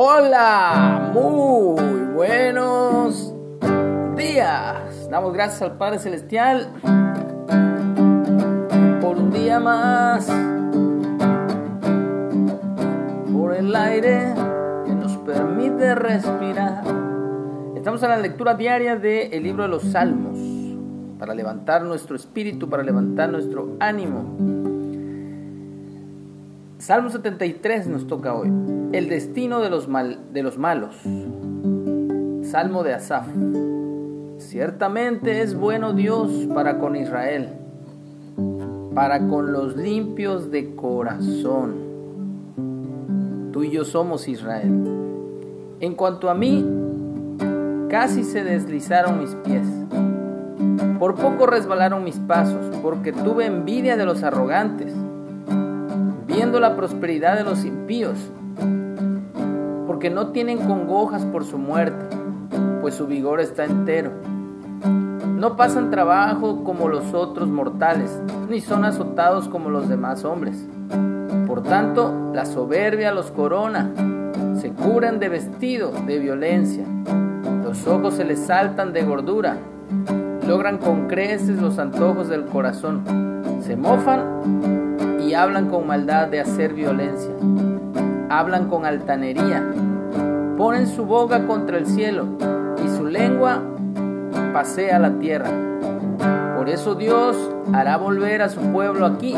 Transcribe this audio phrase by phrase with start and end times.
[0.00, 3.34] Hola, muy buenos
[4.16, 5.08] días.
[5.10, 6.68] Damos gracias al Padre Celestial
[9.00, 10.30] por un día más,
[13.32, 14.34] por el aire
[14.86, 16.84] que nos permite respirar.
[17.74, 20.38] Estamos en la lectura diaria del libro de los Salmos
[21.18, 24.57] para levantar nuestro espíritu, para levantar nuestro ánimo.
[26.88, 28.50] Salmo 73 nos toca hoy.
[28.92, 30.96] El destino de los, mal, de los malos.
[32.50, 33.26] Salmo de Asaf.
[34.38, 37.50] Ciertamente es bueno Dios para con Israel,
[38.94, 41.74] para con los limpios de corazón.
[43.52, 44.72] Tú y yo somos Israel.
[45.80, 46.66] En cuanto a mí,
[47.90, 49.66] casi se deslizaron mis pies.
[50.98, 54.94] Por poco resbalaron mis pasos, porque tuve envidia de los arrogantes
[56.38, 58.16] viendo la prosperidad de los impíos,
[59.88, 62.16] porque no tienen congojas por su muerte,
[62.80, 64.12] pues su vigor está entero.
[65.36, 70.64] No pasan trabajo como los otros mortales, ni son azotados como los demás hombres.
[71.48, 73.90] Por tanto, la soberbia los corona,
[74.60, 76.84] se curan de vestido de violencia,
[77.64, 79.56] los ojos se les saltan de gordura,
[80.46, 83.02] logran con creces los antojos del corazón,
[83.60, 84.87] se mofan
[85.28, 87.34] y hablan con maldad de hacer violencia.
[88.30, 89.62] Hablan con altanería.
[90.56, 92.26] Ponen su boca contra el cielo
[92.82, 93.62] y su lengua
[94.54, 95.50] pasea la tierra.
[96.56, 97.36] Por eso Dios
[97.74, 99.36] hará volver a su pueblo aquí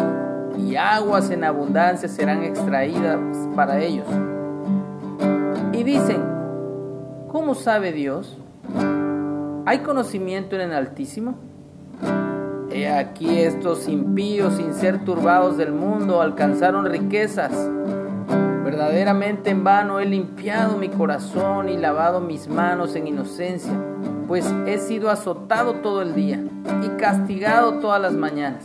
[0.57, 3.19] y aguas en abundancia serán extraídas
[3.57, 4.07] para ellos.
[5.73, 6.23] Y dicen,
[7.29, 8.39] ¿cómo sabe Dios?
[9.67, 11.50] ¿Hay conocimiento en el Altísimo?
[12.81, 17.53] He aquí estos impíos, sin ser turbados del mundo, alcanzaron riquezas.
[18.65, 23.75] Verdaderamente en vano he limpiado mi corazón y lavado mis manos en inocencia,
[24.27, 26.43] pues he sido azotado todo el día
[26.83, 28.65] y castigado todas las mañanas.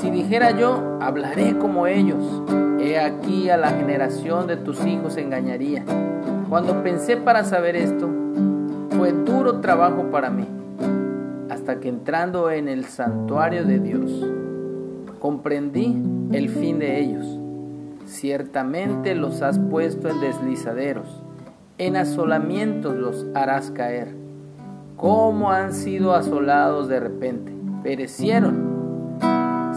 [0.00, 2.42] Si dijera yo, hablaré como ellos.
[2.80, 5.84] He aquí a la generación de tus hijos engañaría.
[6.48, 8.10] Cuando pensé para saber esto,
[8.90, 10.55] fue duro trabajo para mí
[11.66, 14.24] hasta que entrando en el santuario de Dios,
[15.18, 16.00] comprendí
[16.30, 17.26] el fin de ellos.
[18.04, 21.24] Ciertamente los has puesto en deslizaderos,
[21.78, 24.14] en asolamientos los harás caer.
[24.96, 27.52] ¿Cómo han sido asolados de repente?
[27.82, 29.18] Perecieron,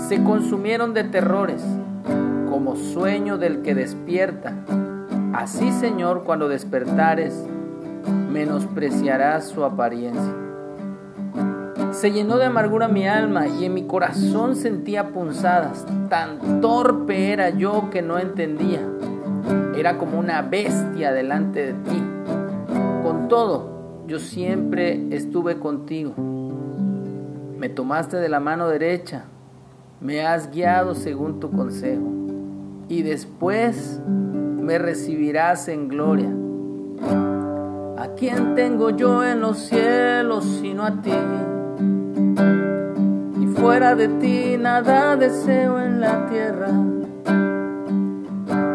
[0.08, 1.66] se consumieron de terrores,
[2.52, 4.54] como sueño del que despierta.
[5.34, 7.48] Así, Señor, cuando despertares,
[8.32, 10.49] menospreciarás su apariencia.
[12.00, 15.86] Se llenó de amargura mi alma y en mi corazón sentía punzadas.
[16.08, 18.80] Tan torpe era yo que no entendía.
[19.76, 22.02] Era como una bestia delante de ti.
[23.04, 26.14] Con todo, yo siempre estuve contigo.
[27.58, 29.26] Me tomaste de la mano derecha.
[30.00, 32.08] Me has guiado según tu consejo.
[32.88, 36.30] Y después me recibirás en gloria.
[37.98, 41.12] ¿A quién tengo yo en los cielos sino a ti?
[43.60, 46.72] Fuera de ti nada deseo en la tierra.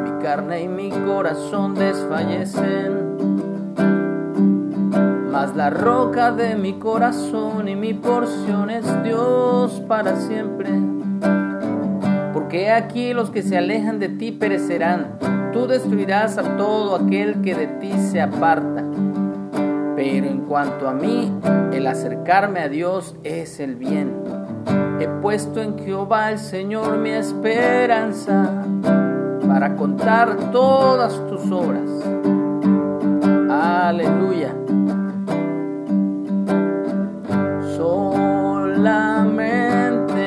[0.05, 3.17] Mi carne y mi corazón desfallecen,
[5.33, 10.71] mas la roca de mi corazón y mi porción es Dios para siempre.
[12.35, 15.19] Porque aquí los que se alejan de ti perecerán,
[15.53, 18.85] tú destruirás a todo aquel que de ti se aparta.
[19.97, 21.33] Pero en cuanto a mí,
[21.73, 24.44] el acercarme a Dios es el bien.
[25.01, 28.65] He puesto en Jehová el Señor mi esperanza
[29.47, 31.91] para contar todas tus obras.
[33.51, 34.55] Aleluya.
[37.77, 39.13] Solamente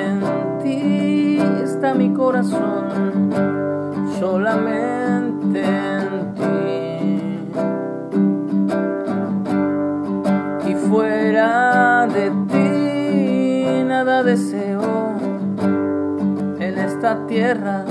[0.06, 0.22] en
[0.62, 3.32] ti está mi corazón.
[4.20, 6.48] Solamente en ti.
[10.90, 12.47] fuera de ti
[14.28, 14.82] deseo
[16.60, 17.86] en esta tierra.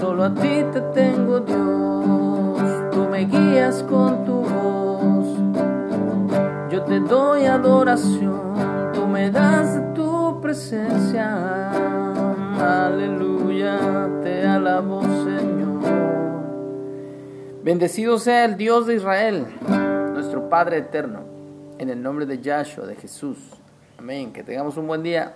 [0.00, 5.28] Solo a ti te tengo Dios, tú me guías con tu voz.
[6.72, 11.70] Yo te doy adoración, tú me das tu presencia.
[12.58, 13.78] Aleluya,
[14.24, 15.78] te alabo Señor.
[17.62, 19.46] Bendecido sea el Dios de Israel,
[20.14, 21.37] nuestro Padre eterno,
[21.78, 23.38] en el nombre de Yahshua, de Jesús.
[23.98, 24.32] Amén.
[24.32, 25.34] Que tengamos un buen día.